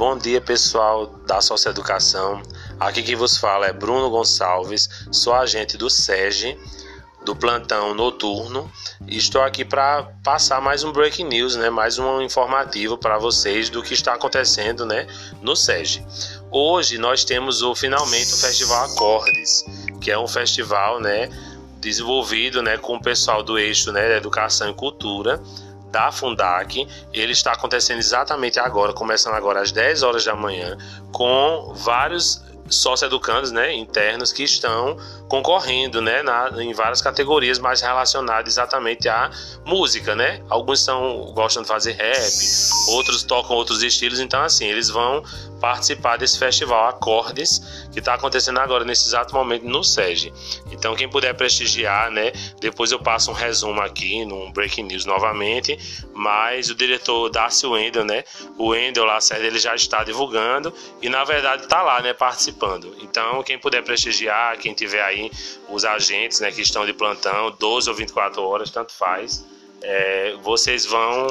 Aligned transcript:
Bom 0.00 0.16
dia, 0.16 0.40
pessoal 0.40 1.08
da 1.26 1.42
Socioeducação. 1.42 2.40
Aqui 2.80 3.02
quem 3.02 3.14
vos 3.14 3.36
fala 3.36 3.66
é 3.66 3.72
Bruno 3.74 4.08
Gonçalves, 4.08 4.88
sou 5.12 5.34
agente 5.34 5.76
do 5.76 5.90
SEGE, 5.90 6.58
do 7.22 7.36
plantão 7.36 7.92
noturno, 7.92 8.72
e 9.06 9.18
estou 9.18 9.42
aqui 9.42 9.62
para 9.62 10.04
passar 10.24 10.58
mais 10.58 10.82
um 10.84 10.90
breaking 10.90 11.24
news, 11.24 11.54
né? 11.54 11.68
Mais 11.68 11.98
um 11.98 12.22
informativo 12.22 12.96
para 12.96 13.18
vocês 13.18 13.68
do 13.68 13.82
que 13.82 13.92
está 13.92 14.14
acontecendo, 14.14 14.86
né, 14.86 15.06
no 15.42 15.54
SEGE. 15.54 16.02
Hoje 16.50 16.96
nós 16.96 17.22
temos 17.22 17.60
o 17.60 17.74
finalmente 17.74 18.32
o 18.32 18.38
Festival 18.38 18.86
Acordes, 18.86 19.66
que 20.00 20.10
é 20.10 20.18
um 20.18 20.26
festival, 20.26 20.98
né, 20.98 21.28
desenvolvido, 21.78 22.62
né, 22.62 22.78
com 22.78 22.96
o 22.96 23.02
pessoal 23.02 23.42
do 23.42 23.58
eixo, 23.58 23.92
né, 23.92 24.16
Educação 24.16 24.70
e 24.70 24.74
Cultura 24.74 25.42
da 25.90 26.10
Fundac. 26.12 26.86
Ele 27.12 27.32
está 27.32 27.52
acontecendo 27.52 27.98
exatamente 27.98 28.58
agora, 28.58 28.92
começando 28.92 29.34
agora 29.34 29.60
às 29.60 29.72
10 29.72 30.02
horas 30.02 30.24
da 30.24 30.34
manhã, 30.34 30.76
com 31.12 31.72
vários 31.76 32.42
sócio-educandos 32.70 33.50
né, 33.50 33.74
internos 33.74 34.32
que 34.32 34.44
estão 34.44 34.96
concorrendo 35.28 36.00
né, 36.00 36.22
na, 36.22 36.50
em 36.62 36.72
várias 36.72 37.02
categorias 37.02 37.58
mais 37.58 37.80
relacionadas 37.80 38.54
exatamente 38.54 39.08
à 39.08 39.30
música. 39.66 40.14
Né? 40.14 40.40
Alguns 40.48 40.80
são, 40.80 41.32
gostam 41.34 41.62
de 41.62 41.68
fazer 41.68 41.92
rap, 41.92 42.32
outros 42.88 43.24
tocam 43.24 43.56
outros 43.56 43.82
estilos, 43.82 44.20
então 44.20 44.40
assim, 44.42 44.66
eles 44.66 44.88
vão 44.88 45.22
participar 45.60 46.16
desse 46.16 46.38
festival 46.38 46.88
Acordes, 46.88 47.86
que 47.92 47.98
está 47.98 48.14
acontecendo 48.14 48.58
agora 48.58 48.84
nesse 48.84 49.06
exato 49.06 49.34
momento 49.34 49.64
no 49.66 49.84
SEG. 49.84 50.32
Então, 50.72 50.96
quem 50.96 51.08
puder 51.08 51.34
prestigiar, 51.34 52.10
né? 52.10 52.32
Depois 52.60 52.90
eu 52.90 52.98
passo 52.98 53.30
um 53.30 53.34
resumo 53.34 53.80
aqui, 53.80 54.24
num 54.24 54.50
Breaking 54.50 54.84
News 54.84 55.04
novamente. 55.04 55.78
Mas 56.14 56.70
o 56.70 56.74
diretor 56.74 57.28
Darcy 57.28 57.66
Wendel, 57.66 58.04
né? 58.04 58.24
O 58.56 58.68
Wendel 58.68 59.04
lá, 59.04 59.18
ele 59.38 59.58
já 59.58 59.74
está 59.74 60.02
divulgando 60.02 60.72
e 61.00 61.08
na 61.08 61.24
verdade 61.24 61.64
está 61.64 61.82
lá, 61.82 62.00
né? 62.00 62.12
Participando. 62.12 62.96
Então, 63.00 63.42
quem 63.42 63.58
puder 63.58 63.82
prestigiar, 63.82 64.58
quem 64.58 64.72
tiver 64.72 65.02
aí 65.02 65.30
os 65.68 65.84
agentes, 65.84 66.40
né? 66.40 66.50
Que 66.50 66.62
estão 66.62 66.86
de 66.86 66.92
plantão, 66.92 67.54
12 67.58 67.90
ou 67.90 67.94
24 67.94 68.42
horas, 68.42 68.70
tanto 68.70 68.92
faz. 68.92 69.44
É, 69.82 70.36
vocês 70.42 70.84
vão 70.84 71.28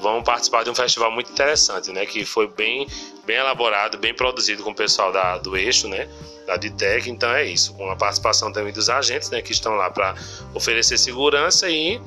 vão 0.00 0.22
participar 0.22 0.64
de 0.64 0.70
um 0.70 0.74
festival 0.74 1.10
muito 1.10 1.30
interessante, 1.30 1.92
né? 1.92 2.04
Que 2.06 2.24
foi 2.24 2.48
bem, 2.48 2.86
bem 3.24 3.36
elaborado, 3.36 3.98
bem 3.98 4.14
produzido 4.14 4.62
com 4.62 4.70
o 4.70 4.74
pessoal 4.74 5.12
da, 5.12 5.38
do 5.38 5.56
eixo, 5.56 5.88
né? 5.88 6.08
Da 6.46 6.56
DITEC. 6.56 7.10
Então 7.10 7.30
é 7.30 7.44
isso, 7.44 7.74
com 7.74 7.88
a 7.90 7.96
participação 7.96 8.52
também 8.52 8.72
dos 8.72 8.88
agentes, 8.88 9.30
né? 9.30 9.40
Que 9.40 9.52
estão 9.52 9.74
lá 9.74 9.90
para 9.90 10.14
oferecer 10.54 10.98
segurança 10.98 11.68
e 11.70 12.00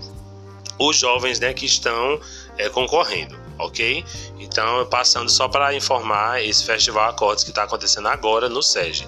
os 0.78 0.98
jovens, 0.98 1.40
né? 1.40 1.54
Que 1.54 1.66
estão 1.66 2.20
é, 2.58 2.70
concorrendo, 2.70 3.38
ok? 3.58 4.04
Então, 4.40 4.86
passando 4.88 5.30
só 5.30 5.48
para 5.48 5.74
informar 5.74 6.44
esse 6.44 6.66
festival 6.66 7.10
Acordes 7.10 7.44
que 7.44 7.52
está 7.52 7.64
acontecendo 7.64 8.08
agora 8.08 8.50
no 8.50 8.62
SEG. 8.62 9.08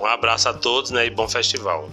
Um 0.00 0.06
abraço 0.06 0.48
a 0.48 0.54
todos, 0.54 0.90
né? 0.90 1.06
E 1.06 1.10
bom 1.10 1.28
festival. 1.28 1.88